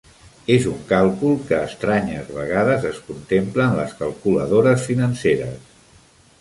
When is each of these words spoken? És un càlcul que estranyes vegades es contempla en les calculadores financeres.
És 0.53 0.63
un 0.69 0.77
càlcul 0.91 1.35
que 1.49 1.59
estranyes 1.65 2.31
vegades 2.39 2.89
es 2.93 2.97
contempla 3.11 3.69
en 3.69 3.79
les 3.83 3.95
calculadores 4.03 4.91
financeres. 4.91 5.73